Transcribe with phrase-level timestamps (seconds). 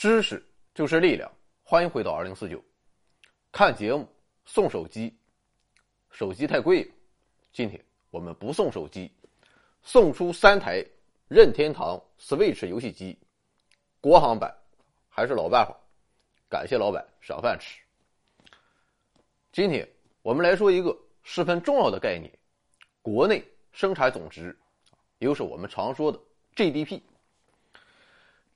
[0.00, 0.42] 知识
[0.74, 1.30] 就是力量，
[1.62, 2.64] 欢迎回到二零四九。
[3.52, 4.08] 看节目
[4.46, 5.14] 送手机，
[6.10, 6.90] 手机太贵，
[7.52, 7.78] 今天
[8.08, 9.12] 我们不送手机，
[9.82, 10.82] 送出三台
[11.28, 13.18] 任天堂 Switch 游戏机，
[14.00, 14.50] 国行版，
[15.10, 15.76] 还是老办法，
[16.48, 17.78] 感谢老板赏饭吃。
[19.52, 19.86] 今天
[20.22, 22.32] 我们来说一个十分重要的概念——
[23.02, 24.58] 国内生产总值，
[25.18, 26.18] 又是我们常说的
[26.56, 27.02] GDP。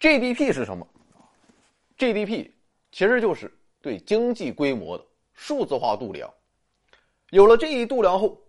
[0.01, 0.89] GDP 是什么
[1.97, 2.51] ？GDP
[2.91, 6.33] 其实就是对经济规模的数字化度量。
[7.31, 8.41] 有了这一度量后，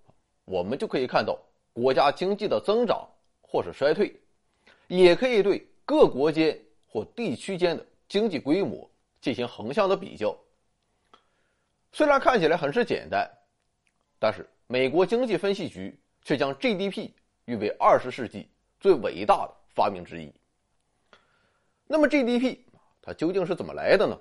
[0.45, 1.40] 我们就可以看到
[1.73, 3.08] 国家经济的增长
[3.41, 4.20] 或是衰退，
[4.88, 8.90] 也可以对各国间或地区间的经济规模
[9.21, 10.35] 进行横向的比较。
[11.91, 13.29] 虽然看起来很是简单，
[14.20, 17.12] 但是美国经济分析局却将 GDP
[17.46, 20.34] 誉为二十世纪最伟大的发明之一。
[21.88, 22.65] 那么 GDP。
[23.05, 24.20] 它究竟是怎么来的呢？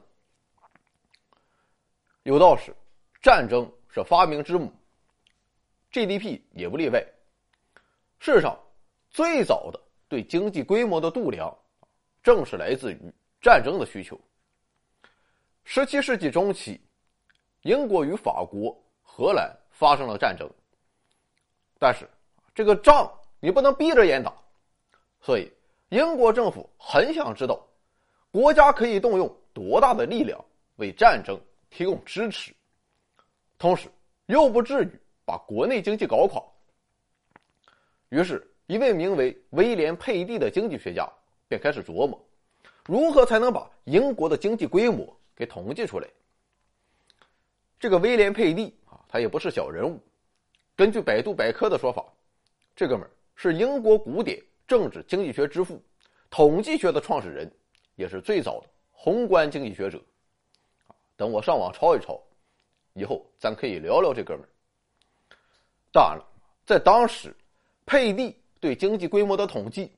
[2.22, 2.74] 有道是，
[3.22, 4.70] 战争是发明之母。
[5.90, 7.02] GDP 也不例外。
[8.18, 8.58] 世上
[9.10, 11.56] 最早的对经济规模的度量，
[12.22, 12.98] 正是来自于
[13.40, 14.20] 战争的需求。
[15.64, 16.78] 十七世纪中期，
[17.62, 20.46] 英国与法国、荷兰发生了战争。
[21.78, 22.06] 但是
[22.54, 24.34] 这个仗你不能闭着眼打，
[25.22, 25.50] 所以
[25.88, 27.66] 英国政府很想知道。
[28.34, 31.40] 国家可以动用多大的力量为战争
[31.70, 32.52] 提供支持，
[33.56, 33.88] 同时
[34.26, 34.90] 又不至于
[35.24, 36.42] 把国内经济搞垮。
[38.08, 41.08] 于是，一位名为威廉·佩蒂的经济学家
[41.46, 42.20] 便开始琢磨，
[42.86, 46.08] 如何才能把英国的经济规模给统计出来。
[47.78, 50.00] 这个威廉·佩蒂啊，他也不是小人物。
[50.74, 52.04] 根据百度百科的说法，
[52.74, 55.80] 这哥们儿是英国古典政治经济学之父，
[56.30, 57.48] 统计学的创始人。
[57.96, 60.00] 也是最早的宏观经济学者，
[61.16, 62.20] 等我上网抄一抄，
[62.92, 64.48] 以后咱可以聊聊这哥们儿。
[65.92, 66.26] 当然了，
[66.64, 67.34] 在当时，
[67.86, 69.92] 佩蒂对经济规模的统计，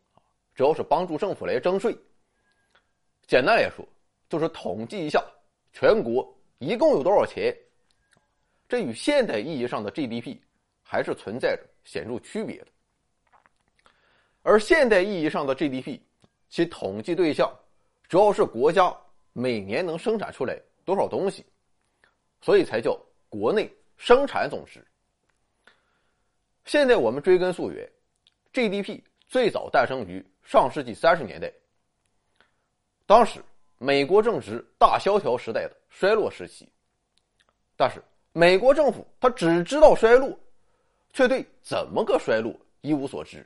[0.55, 1.97] 主要是帮助政府来征税。
[3.27, 3.87] 简单来说，
[4.29, 5.25] 就是统计一下
[5.73, 7.57] 全国一共有多少钱。
[8.69, 10.37] 这与现代意义上的 GDP
[10.83, 12.67] 还是存在着显著区别的。
[14.43, 16.01] 而现代意义上的 GDP，
[16.49, 17.51] 其统计对象。
[18.09, 18.97] 主要是国家
[19.33, 21.45] 每年能生产出来多少东西，
[22.41, 22.97] 所以才叫
[23.29, 24.87] 国内生产总值。
[26.65, 27.89] 现在我们追根溯源
[28.53, 31.53] ，GDP 最早诞生于上世纪三十年代。
[33.07, 33.41] 当时
[33.79, 36.69] 美国正值大萧条时代的衰落时期，
[37.77, 38.03] 但是
[38.33, 40.39] 美国政府他只知道衰落，
[41.13, 43.45] 却对怎么个衰落一无所知。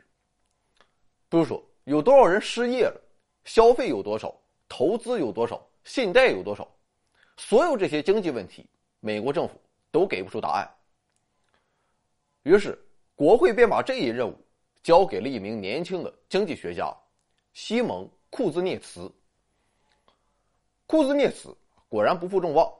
[1.30, 3.00] 比如说有多少人失业了，
[3.44, 4.34] 消费有多少。
[4.70, 5.60] 投资有多少？
[5.82, 6.66] 信贷有多少？
[7.36, 8.64] 所有这些经济问题，
[9.00, 9.60] 美国政府
[9.90, 10.70] 都给不出答案。
[12.44, 12.78] 于是，
[13.16, 14.38] 国会便把这一任务
[14.82, 16.96] 交给了一名年轻的经济学家
[17.52, 19.10] 西蒙·库兹涅茨。
[20.86, 21.54] 库兹涅茨
[21.88, 22.72] 果然不负众望，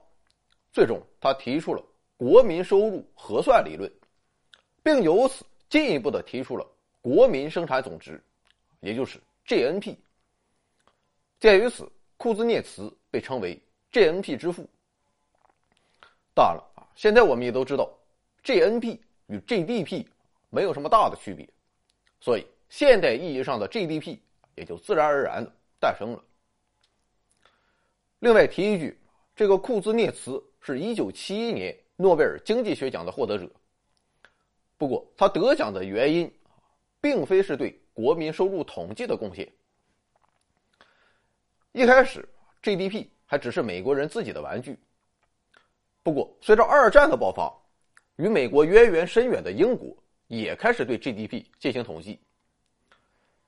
[0.71, 1.83] 最终他提出了
[2.15, 3.91] 国民收入核算理论，
[4.81, 6.65] 并由此进一步的提出了
[7.01, 8.23] 国民生产总值，
[8.79, 9.97] 也就是 GNP。
[11.41, 13.59] 鉴于此，库兹涅茨被称为
[13.91, 14.69] GNP 之父。
[16.35, 17.91] 当然了啊，现在我们也都知道
[18.43, 20.05] ，GNP 与 GDP
[20.51, 21.49] 没有什么大的区别，
[22.19, 24.19] 所以现代意义上的 GDP
[24.53, 26.23] 也就自然而然的诞生了。
[28.19, 28.95] 另外提一句，
[29.35, 33.49] 这个库兹涅茨是一九七一年诺贝尔经济学奖的获得者。
[34.77, 36.31] 不过他得奖的原因，
[37.01, 39.51] 并非是对国民收入统计的贡献。
[41.73, 42.27] 一开始
[42.61, 44.77] ，GDP 还只是美国人自己的玩具。
[46.03, 47.49] 不过，随着二战的爆发，
[48.17, 49.95] 与美国渊源深远的英国
[50.27, 52.19] 也开始对 GDP 进行统计。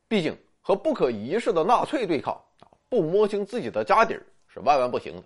[0.08, 2.42] 毕竟和不可一世的纳粹对抗，
[2.88, 5.24] 不摸清自己的家底儿是万万不行的。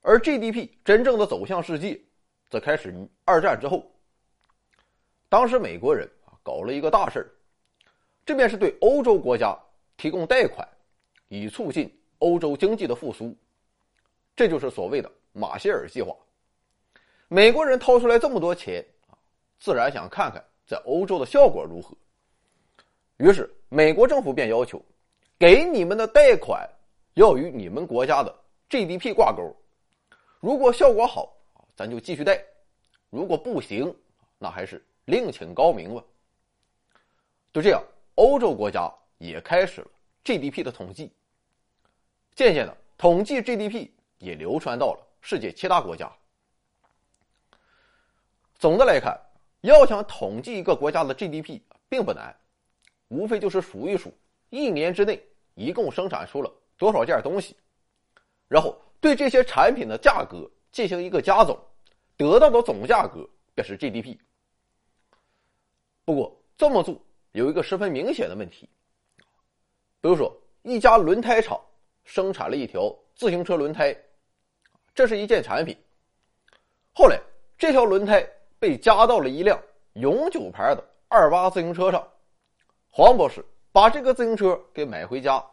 [0.00, 2.00] 而 GDP 真正的走向世界，
[2.48, 3.84] 则开始于二战之后。
[5.28, 7.28] 当时美国人啊搞了一个大事儿，
[8.24, 9.54] 这便是对欧洲国家
[9.98, 10.66] 提供贷款。
[11.30, 11.88] 以促进
[12.18, 13.34] 欧洲经济的复苏，
[14.34, 16.12] 这就是所谓的马歇尔计划。
[17.28, 18.84] 美国人掏出来这么多钱，
[19.60, 21.96] 自然想看看在欧洲的效果如何。
[23.18, 24.84] 于是，美国政府便要求，
[25.38, 26.68] 给你们的贷款
[27.14, 28.34] 要与你们国家的
[28.68, 29.54] GDP 挂钩。
[30.40, 31.32] 如果效果好
[31.76, 32.34] 咱就继续贷；
[33.08, 33.94] 如果不行，
[34.36, 36.02] 那还是另请高明吧。
[37.52, 37.80] 就这样，
[38.16, 39.88] 欧洲国家也开始了
[40.24, 41.12] GDP 的统计。
[42.34, 43.88] 渐渐的，统计 GDP
[44.18, 46.10] 也流传到了世界其他国家。
[48.58, 49.18] 总的来看，
[49.62, 52.34] 要想统计一个国家的 GDP 并不难，
[53.08, 54.12] 无非就是数一数
[54.50, 55.22] 一年之内
[55.54, 57.56] 一共生产出了多少件东西，
[58.48, 61.58] 然后对这些产品的价格进行一个加总，
[62.16, 64.16] 得到的总价格便是 GDP。
[66.04, 67.00] 不过这么做
[67.32, 68.68] 有一个十分明显的问题，
[70.00, 71.60] 比如说一家轮胎厂
[72.04, 73.96] 生产了一条自行车轮胎，
[74.94, 75.76] 这是一件产品。
[76.92, 77.20] 后来
[77.56, 79.60] 这条轮胎被加到了一辆
[79.94, 82.06] 永久牌的二八自行车上，
[82.88, 85.44] 黄博士把这个自行车给买回家，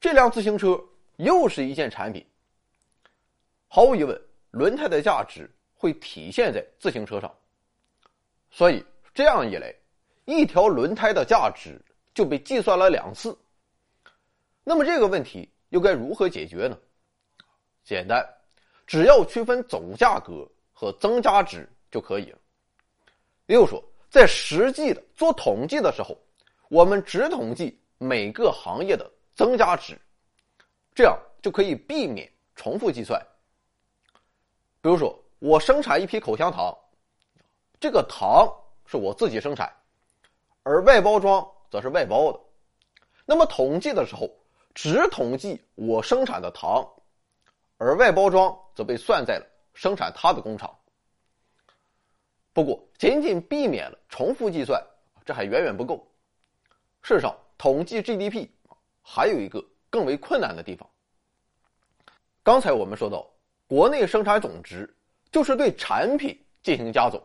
[0.00, 0.82] 这辆自行车
[1.16, 2.26] 又是一件产品。
[3.68, 4.20] 毫无疑问，
[4.50, 7.34] 轮胎的价值会体现在自行车上，
[8.50, 8.84] 所以。
[9.14, 9.74] 这样一来，
[10.24, 11.78] 一条轮胎的价值
[12.14, 13.36] 就被计算了两次。
[14.64, 16.78] 那么这个问题又该如何解决呢？
[17.84, 18.26] 简单，
[18.86, 22.38] 只要区分总价格和增加值就可以了。
[23.46, 26.16] 也就是说，在实际的做统计的时候，
[26.68, 30.00] 我们只统计每个行业的增加值，
[30.94, 33.20] 这样就可以避免重复计算。
[34.80, 36.76] 比如说，我生产一批口香糖，
[37.78, 38.50] 这个糖。
[38.84, 39.72] 是我自己生产，
[40.64, 42.38] 而外包装则是外包的。
[43.24, 44.28] 那么统计的时候，
[44.74, 46.86] 只统计我生产的糖，
[47.76, 50.76] 而外包装则被算在了生产它的工厂。
[52.52, 54.82] 不过，仅仅避免了重复计算，
[55.24, 56.06] 这还远远不够。
[57.02, 58.48] 事实上，统计 GDP
[59.02, 60.88] 还有一个更为困难的地方。
[62.42, 63.26] 刚才我们说到，
[63.66, 64.94] 国内生产总值
[65.30, 67.22] 就是对产品进行加总。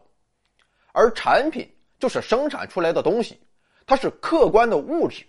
[0.93, 3.39] 而产品就是生产出来的东西，
[3.85, 5.25] 它是客观的物质。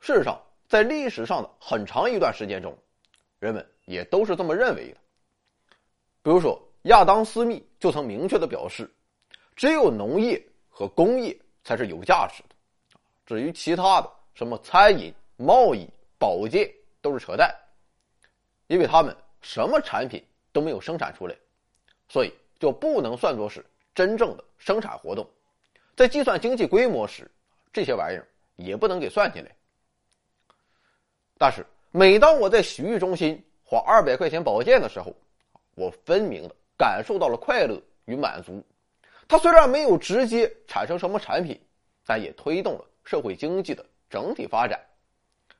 [0.00, 0.40] 事实上，
[0.74, 2.76] 在历史上的很长一段时间中，
[3.38, 4.96] 人们也都是这么认为的。
[6.20, 8.90] 比如说，亚当·斯密就曾明确的表示，
[9.54, 12.56] 只有农业和工业才是有价值的，
[13.24, 15.88] 至于其他的什么餐饮、贸易、
[16.18, 16.68] 保健
[17.00, 17.54] 都是扯淡，
[18.66, 20.20] 因为他们什么产品
[20.50, 21.36] 都没有生产出来，
[22.08, 23.64] 所以就不能算作是。
[23.94, 25.24] 真正的生产活动，
[25.94, 27.30] 在计算经济规模时，
[27.72, 29.54] 这些玩意儿也不能给算进来。
[31.36, 35.14] 但是，每当我在洗浴中心花二百块钱保健的时候，
[35.74, 38.64] 我分明的感受到了快乐与满足。
[39.26, 41.60] 它虽然没有直接产生什么产品，
[42.06, 44.80] 但也推动了社会经济的整体发展，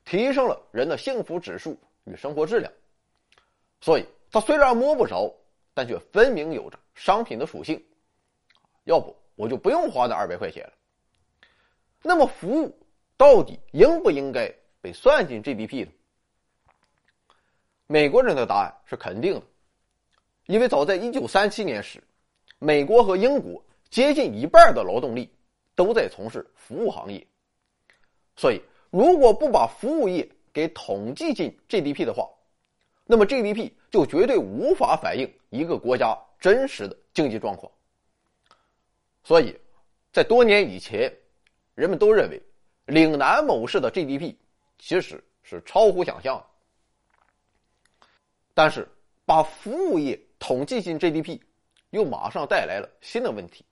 [0.04, 2.70] 提升了人的幸福指数与生活质量。
[3.80, 5.34] 所以，它虽然摸不着，
[5.72, 7.82] 但却分明有着商品的属性。
[8.84, 10.72] 要不我就不用花那二百块钱了。
[12.02, 12.78] 那么服务
[13.16, 14.52] 到底应不应该
[14.84, 15.90] 被算进 GDP 的？
[17.86, 19.42] 美国人的答案是肯定的，
[20.44, 22.04] 因为早在一九三七年时，
[22.58, 25.32] 美国和英国接近一半的劳动力
[25.74, 27.26] 都在从事服务行业，
[28.36, 28.60] 所以
[28.90, 32.28] 如果不把服务业给统计进 GDP 的话，
[33.06, 37.72] 那么 GDP 就绝对无法反映一个国家真实的经济状况。
[39.22, 39.58] 所以，
[40.12, 41.10] 在多年以前，
[41.74, 42.38] 人们都认为
[42.88, 44.34] 岭南某市的 GDP
[44.86, 46.46] 其实是超乎想象的。
[48.52, 48.86] 但是，
[49.24, 51.40] 把服务业统计进 GDP，
[51.88, 53.64] 又马上带来了新的问题，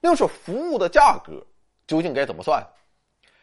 [0.00, 1.46] 那就是服务的价格
[1.86, 2.66] 究竟该怎么算？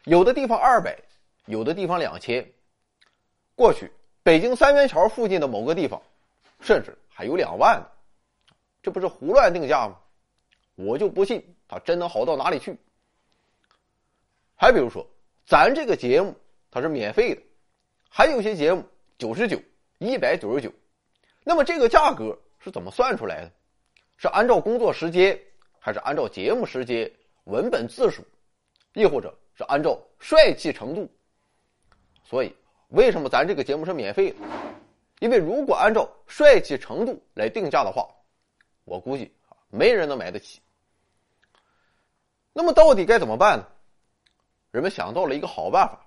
[0.03, 1.00] 有的地方二百，
[1.45, 2.45] 有的地方两千。
[3.55, 3.89] 过去，
[4.21, 6.01] 北京三元桥附近的某个地方，
[6.60, 7.89] 甚至还有两万的，
[8.83, 9.98] 这不是胡乱定价吗？
[10.75, 12.77] 我就不信它真能好到哪里去。
[14.57, 15.07] 还比如说，
[15.45, 16.36] 咱这个节目
[16.71, 17.41] 它是免费的，
[18.09, 18.83] 还有些节目
[19.17, 19.61] 九十九、
[19.99, 20.71] 一百九十九。
[21.43, 23.51] 那么这个价格是怎么算出来的？
[24.17, 25.37] 是按照工作时间，
[25.79, 27.11] 还是按照节目时间、
[27.43, 28.23] 文本字数，
[28.93, 31.09] 亦或者是按照帅气程度？
[32.23, 32.55] 所以，
[32.89, 34.37] 为什么咱这个节目是免费的？
[35.19, 38.07] 因为如果按照帅气程度来定价的话，
[38.85, 39.31] 我估计
[39.69, 40.61] 没人能买得起。
[42.53, 43.67] 那么到底该怎么办呢？
[44.71, 46.05] 人们想到了一个好办法，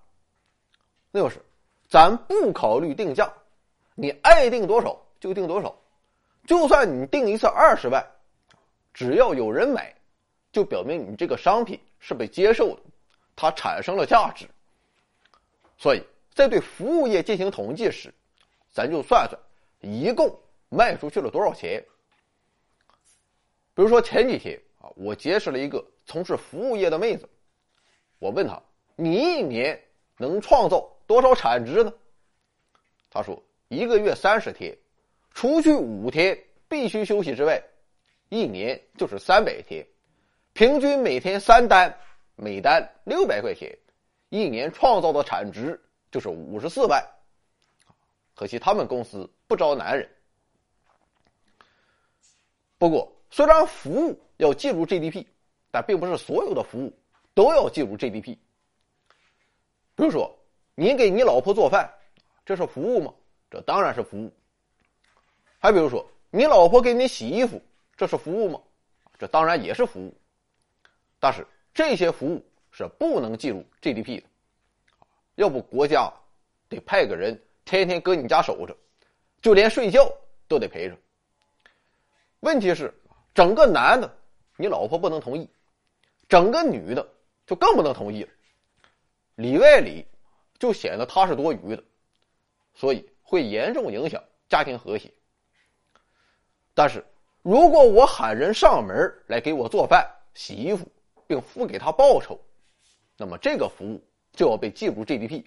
[1.16, 1.40] 那就是
[1.88, 3.32] 咱不考虑定价，
[3.94, 5.72] 你爱定多少就定多少，
[6.44, 8.04] 就算你定一次二十万，
[8.92, 9.94] 只要有人买，
[10.50, 12.82] 就表明你这个商品是被接受的，
[13.36, 14.44] 它产生了价值。
[15.78, 16.02] 所以
[16.34, 18.12] 在对服务业进行统计时，
[18.72, 19.40] 咱就算算
[19.80, 20.36] 一共
[20.68, 21.80] 卖出去了多少钱。
[23.72, 25.84] 比如说前几天啊，我结识了一个。
[26.06, 27.26] 从事服务业的妹子，
[28.18, 28.60] 我问她
[28.94, 29.80] ：“你一年
[30.18, 31.92] 能创造多少产值呢？”
[33.10, 34.76] 他说一个月三十天，
[35.32, 37.62] 除去五天必须休息之外，
[38.28, 39.86] 一年就是三百天，
[40.52, 41.96] 平均每天三单，
[42.36, 43.76] 每单六百块钱，
[44.30, 45.80] 一年创造的产值
[46.10, 47.04] 就是五十四万。
[48.34, 50.08] 可惜他们公司不招男人。
[52.78, 55.24] 不过，虽然服务要计入 GDP，
[55.70, 56.92] 但并不是所有的服务
[57.32, 58.36] 都要计入 GDP。
[59.94, 60.36] 比如说，
[60.74, 61.92] 你给你老婆做饭，
[62.44, 63.14] 这是服务吗？
[63.50, 64.32] 这当然是服务。
[65.58, 67.62] 还比如说，你老婆给你洗衣服，
[67.96, 68.60] 这是服务吗？
[69.18, 70.12] 这当然也是服务。
[71.20, 74.24] 但是这些服务是不能计入 GDP 的，
[75.36, 76.12] 要不国家
[76.68, 78.76] 得派个人天天搁你家守着，
[79.40, 80.10] 就连睡觉
[80.48, 80.96] 都得陪着。
[82.40, 82.92] 问题是，
[83.32, 84.12] 整个男的，
[84.56, 85.46] 你老婆不能同意；
[86.28, 87.08] 整个女的，
[87.46, 88.30] 就更不能同意了。
[89.36, 90.04] 里外里，
[90.58, 91.82] 就显得他是多余的，
[92.74, 95.12] 所以会严重影响家庭和谐。
[96.74, 97.04] 但是，
[97.42, 98.96] 如果我喊人上门
[99.26, 100.90] 来给我做饭、洗衣服，
[101.26, 102.40] 并付给他报酬，
[103.16, 105.44] 那么这个服务就要被计入 GDP。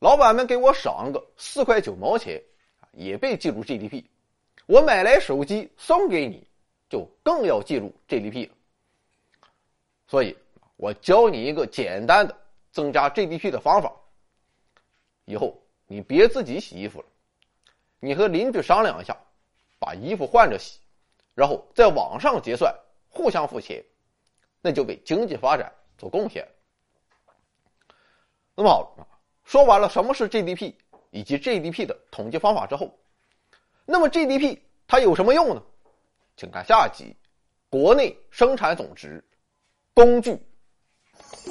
[0.00, 2.42] 老板们给我赏个四块九毛钱，
[2.92, 4.04] 也被计入 GDP。
[4.66, 6.46] 我买来手机送给你，
[6.88, 8.54] 就更要计入 GDP 了。
[10.06, 10.36] 所以，
[10.76, 12.36] 我教你一个简单的
[12.74, 13.90] 增加 GDP 的方法。
[15.24, 17.06] 以后你别自己洗衣服了，
[18.00, 19.16] 你和邻居商量一下，
[19.78, 20.80] 把衣服换着洗，
[21.34, 22.74] 然后在网上结算，
[23.08, 23.82] 互相付钱，
[24.60, 26.46] 那就为经济发展做贡献。
[28.56, 28.96] 那么好，
[29.44, 30.74] 说完了什么是 GDP
[31.10, 32.92] 以及 GDP 的统计方法之后。
[33.86, 35.62] 那么 GDP 它有什么用呢？
[36.36, 37.14] 请看下集，
[37.70, 39.24] 国内生产总值
[39.94, 40.38] 工具。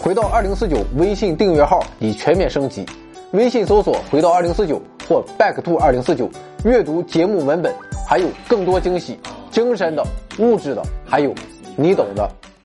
[0.04, 2.86] 回到二零四九微信订阅号已全面升级，
[3.32, 6.30] 微信搜索“回到二零四九”或 “back to 二零四九”，
[6.66, 7.74] 阅读节目文本，
[8.06, 9.18] 还有更多惊喜，
[9.50, 10.06] 精神的、
[10.40, 11.34] 物质的，还有
[11.78, 12.30] 你懂的。